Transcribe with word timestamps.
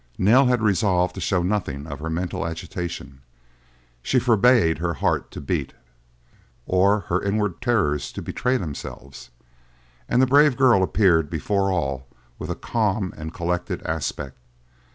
Nell 0.17 0.47
had 0.47 0.63
resolved 0.63 1.13
to 1.13 1.21
show 1.21 1.43
nothing 1.43 1.85
of 1.85 1.99
her 1.99 2.09
mental 2.09 2.47
agitation; 2.47 3.21
she 4.01 4.17
forbade 4.17 4.79
her 4.79 4.95
heart 4.95 5.29
to 5.29 5.39
beat, 5.39 5.73
or 6.65 7.01
her 7.01 7.21
inward 7.21 7.61
terrors 7.61 8.11
to 8.13 8.21
betray 8.23 8.57
themselves, 8.57 9.29
and 10.09 10.19
the 10.19 10.25
brave 10.25 10.57
girl 10.57 10.81
appeared 10.81 11.29
before 11.29 11.71
all 11.71 12.07
with 12.39 12.49
a 12.49 12.55
calm 12.55 13.13
and 13.15 13.31
collected 13.35 13.83
aspect. 13.83 14.37